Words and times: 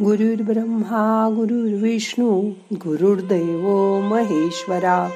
गुरुर्ब्रह्मा 0.00 1.28
गुरुर्विष्णू 1.36 2.50
गुरुर्दैव 2.72 3.68
महेश्वरा 4.00 5.08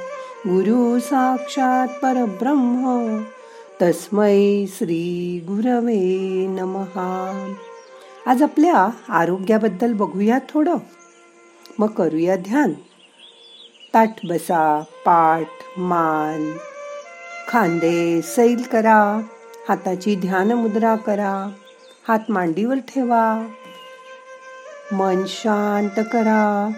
गुरु 0.46 1.00
साक्षात 1.00 1.88
परब्रह्म 1.88 3.22
तस्मै 3.82 4.66
श्री 4.66 5.40
गुरवे 5.48 6.46
नमहा. 6.46 7.32
आज 8.26 8.42
आपल्या 8.42 8.90
आरोग्याबद्दल 9.08 9.92
बघूया 9.92 10.38
थोडं. 10.38 10.76
मग 11.78 11.88
करूया 11.88 12.36
ध्यान. 12.36 12.72
ताठ 13.94 14.26
बसा 14.28 14.80
पाठ 14.80 15.78
मान. 15.78 16.52
खांदे 17.48 18.22
सैल 18.22 18.62
करा. 18.62 19.20
हाताची 19.68 20.16
ध्यान 20.16 20.52
मुद्रा 20.52 20.96
करा. 20.96 21.50
हात 22.08 22.20
मांडीवर 22.28 22.78
ठेवा. 22.78 23.46
मन 24.92 25.24
शांत 25.26 26.00
करा. 26.12 26.70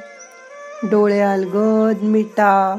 डोळे 0.90 1.20
अलगद 1.20 2.02
मिटा. 2.02 2.78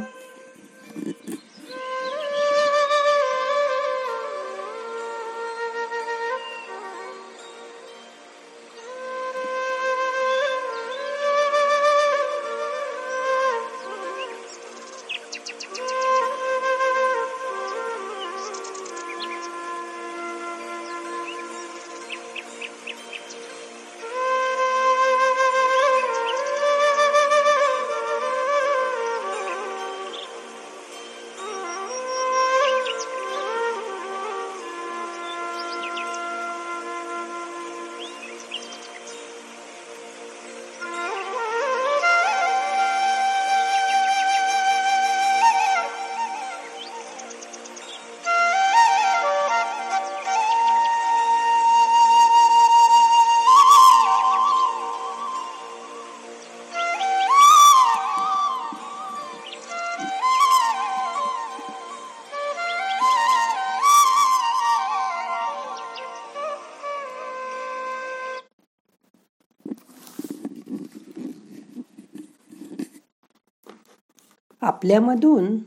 आपल्यामधून 74.80 75.58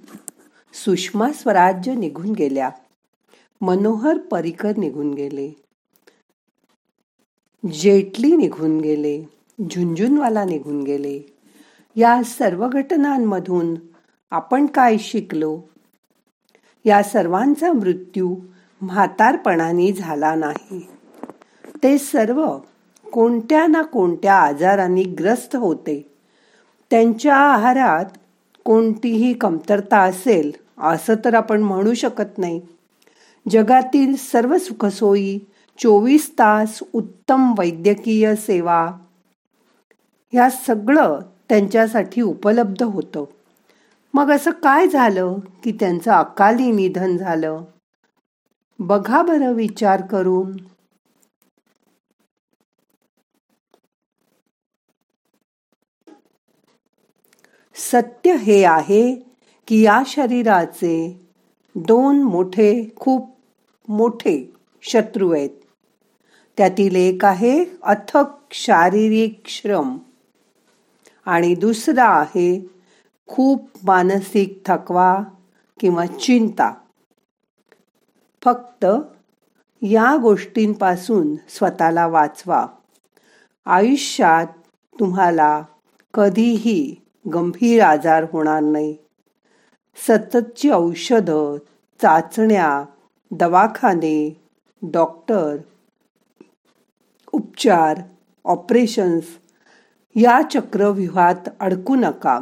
सुषमा 0.75 1.33
स्वराज्य 1.33 1.95
निघून 1.95 2.33
गेल्या. 2.33 2.71
मनोहर 3.61 4.19
परिकर 4.19 4.77
निघून 4.77 5.15
गेले. 5.15 5.51
जेटली 7.73 8.37
निघून 8.37 8.81
गेले. 8.81 9.23
झुंझुनवाला 9.71 10.45
निघून 10.45 10.83
गेले. 10.83 11.21
या 11.97 12.23
सर्व 12.25 12.69
घटनांमधून 12.69 13.75
आपण 14.31 14.67
काय 14.67 14.99
शिकलो? 14.99 15.61
या 16.85 17.03
सर्वांचा 17.03 17.73
मृत्यू 17.73 18.37
म्हातारपणाने 18.81 19.93
झाला 19.93 20.35
नाही. 20.35 20.87
ते 21.83 21.99
सर्व 21.99 22.59
कोणत्या 23.13 23.67
ना 23.67 23.83
कोणत्या 23.83 24.35
आजारांनी 24.35 25.03
ग्रस्त 25.03 25.57
होते. 25.57 26.15
त्यांच्या 26.91 27.37
आहारात 27.37 28.05
कोणतीही 28.65 29.33
कमतरता 29.33 29.99
असेल 29.99 30.53
असं 30.79 31.15
तर 31.25 31.35
आपण 31.35 31.63
म्हणू 31.63 31.95
शकत 31.95 32.39
नाही. 32.39 32.61
जगातील 33.51 34.17
सर्व 34.17 34.59
सुखसोयी 34.59 35.39
चोवीस 35.79 36.31
तास 36.31 36.79
उत्तम 36.93 37.55
वैद्यकीय 37.59 38.35
सेवा 38.35 38.91
ह्या 40.33 40.51
सगळं 40.51 41.21
त्यांच्यासाठी 41.49 42.21
उपलब्ध 42.21 42.83
होतं. 42.83 43.25
मग 44.15 44.31
असं 44.31 44.51
काय 44.51 44.87
झालं 44.87 45.39
की 45.65 45.73
त्यांचं 45.73 46.13
अकाली 46.13 46.71
निधन 46.71 47.17
झालं? 47.17 47.65
बघा 48.79 49.23
बरं 49.23 49.53
विचार 49.53 50.03
करून. 50.03 50.53
सत्य 57.93 58.37
हे 58.37 58.65
आहे 58.65 59.15
की 59.69 59.83
या 59.83 60.03
शरीराचे 60.07 61.27
दोन 61.75 62.23
मोठे 62.23 62.93
खूप 62.97 63.37
मोठे 63.89 64.53
शत्रू 64.83 65.33
आहेत. 65.33 65.51
त्यातील 66.57 66.97
एक 66.97 67.25
आहे 67.25 67.65
अथक 67.83 68.25
शारीरिक 68.51 69.43
श्रम 69.47 69.99
आणि 71.27 71.55
दुसरा 71.55 72.05
आहे 72.05 72.71
खूप 73.27 73.69
मानसिक 73.83 74.61
थकवा 74.67 75.23
किंवा 75.81 76.07
चिंता. 76.07 76.75
फक्त 78.45 78.87
या 79.83 80.17
गोष्टींपासून 80.17 81.37
स्वतःला 81.49 82.07
वाचवा. 82.07 82.67
आयुष्यात 83.67 84.47
तुम्हाला 85.01 85.63
कधीही 86.15 87.02
गंभीर 87.27 87.83
आजार 87.83 88.25
होणार 88.33 88.61
नाही. 88.61 88.97
सततची 89.97 90.71
औषधं 90.71 91.57
चाचण्या 92.03 92.85
दवाखाने 93.31 94.43
डॉक्टर 94.83 95.57
उपचार 97.33 98.01
ऑपरेशन्स 98.45 99.25
या 100.17 100.41
चक्रव्यूहात 100.51 101.49
अडकू 101.61 101.95
नका. 101.95 102.41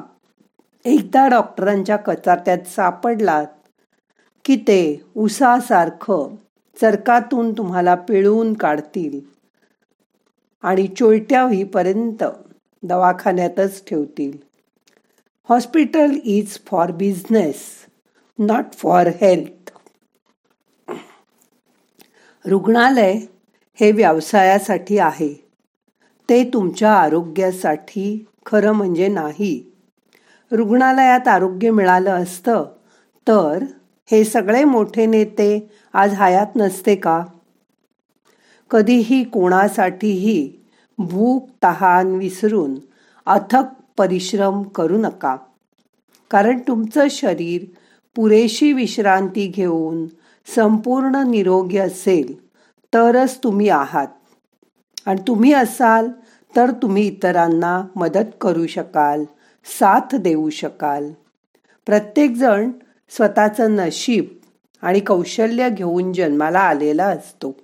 एकदा 0.84 1.28
डॉक्टरांच्या 1.28 1.96
कचात्यात 1.96 2.58
सापडलात 2.66 3.46
की 4.44 4.56
ते 4.56 5.04
उसासारखं 5.16 6.34
चरकातून 6.80 7.52
तुम्हाला 7.52 7.94
पिळवून 7.94 8.54
काढतील 8.54 9.20
आणि 10.62 10.86
चोळट्या 10.86 11.42
होईपर्यंत 11.42 12.24
दवाखान्यातच 12.82 13.84
ठेवतील. 13.86 14.49
Hospital 15.50 16.18
is 16.24 16.58
for 16.66 16.90
business 16.90 17.56
not 18.38 18.64
for 18.72 19.06
health 19.06 19.70
रुग्णालय 22.46 23.12
हे 23.80 23.92
व्यवसायासाठी 23.92 24.98
आहे. 24.98 25.48
ते 26.28 26.44
तुमच्या 26.44 26.92
आरोग्यासाठी 26.92 28.26
खरं 28.46 28.72
म्हणजे 28.72 29.08
नाही. 29.08 29.72
रुग्णालयात 30.52 31.28
आरोग्य 31.28 31.70
मिळालं 31.70 32.10
असतं 32.10 32.64
तर 33.28 33.64
हे 34.10 34.24
सगळे 34.24 34.64
मोठे 34.64 35.06
नेते 35.06 35.70
आज 35.92 36.14
हयात 36.14 36.56
नसते 36.56 36.94
का? 36.94 37.24
कधीही 38.70 39.24
कोणासाठीही 39.24 40.52
भूक 40.98 41.48
तहान 41.62 42.06
विसरून 42.06 42.74
अथक 43.26 43.79
परिश्रम 43.96 44.62
करू 44.62 44.98
नका. 44.98 45.36
कारण 46.30 46.58
तुमचं 46.58 47.06
शरीर 47.10 47.64
पुरेशी 48.16 48.72
विश्रांती 48.72 49.46
घेऊन 49.46 50.06
संपूर्ण 50.54 51.16
निरोगी 51.16 51.78
असेल 51.78 52.48
तरच 52.94 53.38
तुम्ही 53.38 53.68
आहात. 53.68 54.06
आणि 55.06 55.20
तुम्ही 55.28 55.52
असाल 55.52 56.08
तर 56.56 56.70
तुम्ही 56.70 57.06
इतरांना 57.06 57.84
मदत 57.96 58.24
करू 58.40 58.66
शकाल 58.66 59.24
साथ 59.80 60.14
देऊ 60.14 60.50
शकाल. 60.50 61.12
प्रत्येकजण 61.86 62.70
स्वतःचं 63.10 63.70
नशीब 63.70 64.24
आणि 64.82 65.00
कौशल्य 65.00 65.70
घेऊन 65.70 66.12
जन्माला 66.12 66.60
आलेला 66.60 67.04
असतो. 67.04 67.56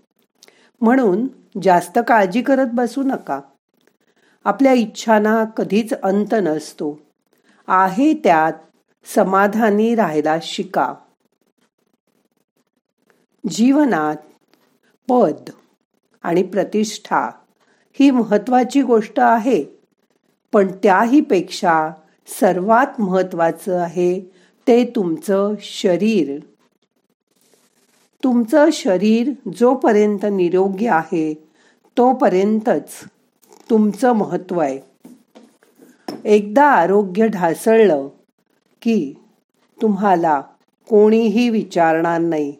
म्हणून 0.80 1.26
जास्त 1.62 1.98
काळजी 2.08 2.42
करत 2.42 2.66
बसू 2.74 3.02
नका. 3.02 3.40
आपल्या 4.46 4.72
इच्छांना 4.72 5.44
कधीच 5.44 5.92
अंत 5.92 6.26
नसतो. 6.32 6.98
आहे 7.66 8.14
त्यात 8.14 8.52
समाधानी 9.14 9.94
राहायला 9.94 10.36
शिका. 10.42 10.94
जीवनात 13.50 14.16
पद 15.08 15.50
आणि 16.22 16.42
प्रतिष्ठा 16.42 17.30
ही 17.92 18.10
महत्वाची 18.10 18.82
गोष्ट 18.82 19.20
आहे 19.20 19.64
पण 20.52 20.72
त्याही 20.82 21.20
पेक्षा 21.20 21.90
सर्वात 22.40 23.00
महत्वाचं 23.00 23.78
आहे 23.78 24.20
ते 24.68 24.84
तुमचं 24.96 25.54
शरीर. 25.60 26.40
तुमचं 28.24 28.68
शरीर 28.72 29.30
जोपर्यंत 29.56 30.24
निरोगी 30.24 30.86
आहे 30.86 31.48
तोपर्यंतच 31.98 32.92
तुमचं 33.70 34.12
महत्त्व 34.12 34.58
आहे. 34.58 34.80
एकदा 36.24 36.64
आरोग्य 36.64 37.28
ढासळलं 37.28 38.08
की 38.82 39.14
तुम्हाला 39.82 40.40
कोणीही 40.88 41.50
विचारणार 41.50 42.20
नाही. 42.20 42.54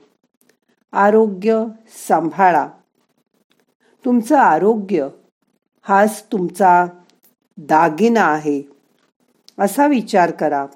आरोग्य 0.93 1.65
सांभाळा. 2.09 2.69
तुमचं 4.05 4.39
आरोग्य 4.39 5.09
हाच 5.83 6.25
तुमचा 6.33 6.87
दागिना 7.59 8.23
आहे. 8.23 8.63
असा 9.59 9.87
विचार 9.87 10.31
करा. 10.31 10.67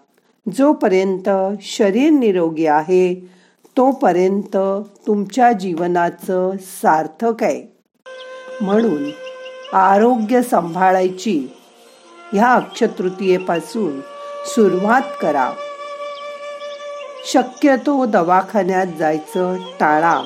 जोपर्यंत 0.57 1.29
शरीर 1.63 2.11
निरोगी 2.11 2.67
आहे 2.67 3.31
तोपर्यंत 3.77 4.57
तुमच्या 5.07 5.53
जीवनाचं 5.53 6.51
सार्थक 6.61 7.43
आहे. 7.43 7.79
म्हणून 8.61 9.11
आरोग्य 9.73 10.43
सांभाळायची 10.43 11.47
ह्या 12.33 12.53
अक्षतृतीयेपासून 12.53 14.01
सुरुवात 14.47 15.03
करा. 15.23 15.53
शक्यतो 17.27 18.07
दवाखान्यात 18.07 18.87
जायचं 18.99 19.57
टाळा. 19.81 20.23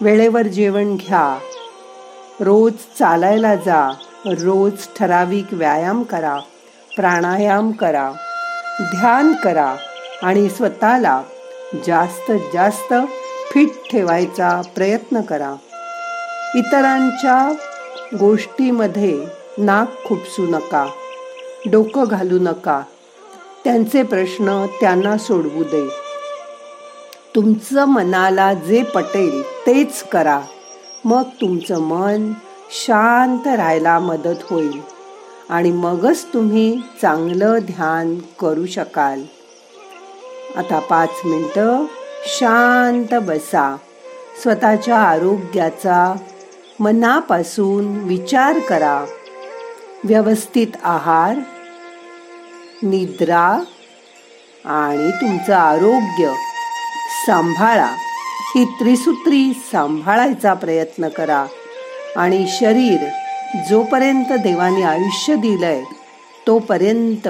वेळेवर 0.00 0.42
जेवण 0.42 0.96
घ्या. 0.96 1.38
रोज 2.40 2.72
चालायला 2.72 3.54
जा. 3.54 3.92
रोज 4.26 4.72
ठराविक 4.98 5.46
व्यायाम 5.52 6.02
करा. 6.02 6.38
प्राणायाम 6.96 7.70
करा. 7.70 8.12
ध्यान 8.80 9.32
करा 9.32 9.76
आणि 10.22 10.48
स्वतःला 10.48 11.22
जास्त 11.86 12.32
जास्त 12.54 12.94
फिट 13.52 13.70
ठेवायचा 13.90 14.62
प्रयत्न 14.74 15.20
करा. 15.20 15.54
इतरांच्या 16.54 17.52
गोष्टीमध्ये 18.20 19.24
नाक 19.58 20.04
खुपसू 20.04 20.42
नका 20.42 20.86
डोकं 21.66 22.04
घालू 22.08 22.38
नका. 22.38 22.82
त्यांचे 23.64 24.02
प्रश्न 24.02 24.66
त्यांना 24.80 25.18
सोडवू 25.18 25.64
दे. 25.64 25.88
तुमचं 27.34 27.84
मनाला 27.84 28.54
जे 28.54 28.82
पटेल 28.82 29.42
तेच 29.42 30.02
करा. 30.02 30.40
मग 31.04 31.22
तुमचं 31.40 31.80
मन 31.80 32.32
शांत 32.70 33.46
राहायला 33.46 33.98
मदत 33.98 34.38
होईल 34.50 34.80
आणि 35.50 35.70
मगच 35.70 36.24
तुम्ही 36.34 36.80
चांगलं 37.02 37.58
ध्यान 37.58 38.18
करू 38.40 38.66
शकाल. 38.66 39.22
आता 40.56 40.78
पाच 40.78 41.10
मिनटं 41.24 41.84
शांत 42.24 43.14
बसा. 43.14 43.76
स्वतःच्या 44.42 44.98
आरोग्याचा 44.98 46.14
मनापासून 46.80 47.96
विचार 47.96 48.58
करा. 48.58 49.06
व्यवस्थित 50.04 50.66
आहार 50.84 51.36
निद्रा 52.82 53.62
आणि 54.64 55.10
तुमचं 55.10 55.54
आरोग्य 55.54 56.32
सांभाळा. 57.26 57.88
ही 58.54 58.64
त्रिसूत्री 58.64 59.52
सांभाळायचा 59.72 60.54
प्रयत्न 60.54 61.08
करा 61.08 61.46
आणि 62.16 62.46
शरीर 62.48 63.08
जोपर्यंत 63.70 64.32
देवाने 64.32 64.82
आयुष्य 64.82 65.34
दिलंय 65.34 65.82
तोपर्यंत 66.46 67.28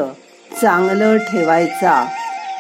चांगलं 0.63 1.19
ठेवायचा 1.19 2.09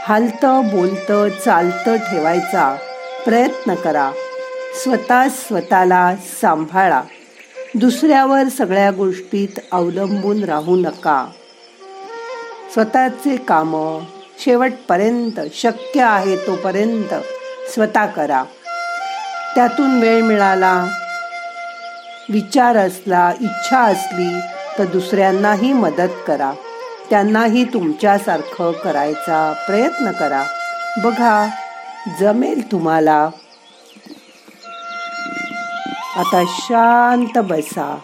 हालतं 0.06 0.60
बोलतं 0.64 1.28
चालतं 1.28 1.96
ठेवायचा 1.96 2.76
प्रयत्न 3.24 3.74
करा. 3.74 4.10
स्वतः 4.74 5.28
स्वतःला 5.28 6.14
सांभाळा. 6.40 7.02
दुसऱ्यावर 7.74 8.48
सगळ्या 8.48 8.90
गोष्टीत 8.90 9.60
अवलंबून 9.72 10.44
राहू 10.44 10.76
नका. 10.76 11.26
स्वतःचे 12.72 13.36
काम 13.36 13.98
शेवटपर्यंत 14.38 15.40
शक्य 15.54 16.02
आहे 16.02 16.36
तोपर्यंत 16.36 17.14
स्वतः 17.74 18.06
करा. 18.06 18.44
त्यातून 19.54 20.00
वेळ 20.00 20.22
मिळाला 20.22 20.86
विचार 22.30 22.76
असला 22.76 23.32
इच्छा 23.40 23.78
असली 23.78 24.40
तर 24.78 24.84
दुसऱ्यांनाही 24.84 25.72
मदत 25.72 26.12
करा. 26.26 26.52
त्यांनाही 27.10 27.64
तुमच्यासारखं 27.64 28.72
करायचा 28.72 29.52
प्रयत्न 29.66 30.10
करा. 30.10 30.42
बघा 31.04 31.46
जमेल 32.20 32.72
तुम्हाला. 32.72 33.28
आता 36.16 36.42
शांत 36.48 37.38
बसा. 37.38 37.98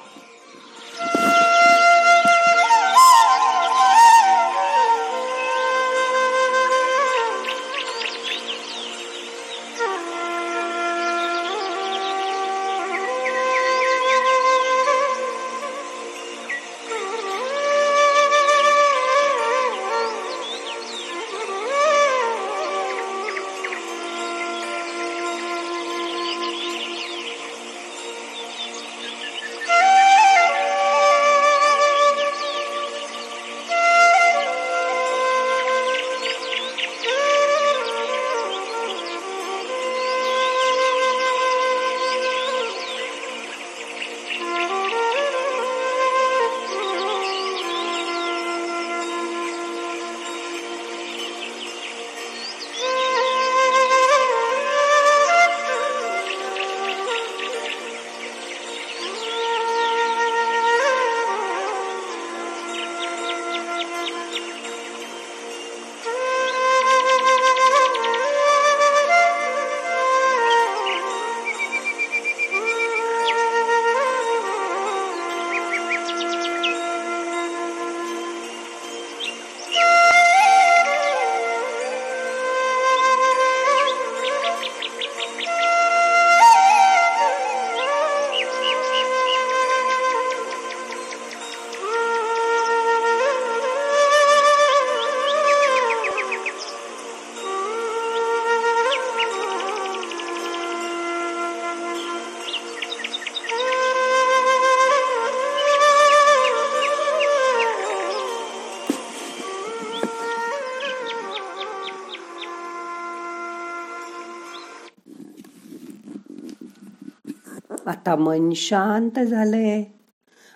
आता 118.06 118.16
मन 118.16 118.50
शांत 118.52 119.18
झालंय. 119.18 119.84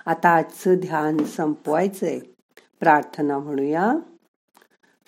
आता 0.07 0.28
आजचं 0.28 0.75
ध्यान 0.75 1.25
संपवायचंय. 1.25 2.19
प्रार्थना 2.80 3.38
म्हणूया. 3.38 3.95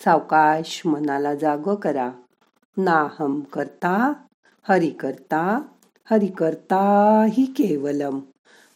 सावकाश 0.04 0.82
मनाला 0.86 1.34
जाग 1.34 1.74
करा. 1.74 2.10
नाहम 2.76 3.40
करता 3.40 4.12
हरि 4.68 4.90
करता 4.90 5.62
हरि 6.10 6.26
करता 6.26 7.24
ही 7.28 7.44
केवलम. 7.44 8.18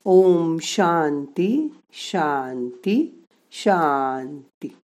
ओम 0.04 0.56
शांती 0.60 1.80
शांती 1.92 3.24
शांती. 3.52 4.76